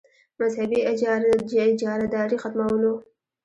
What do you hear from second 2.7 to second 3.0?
وو.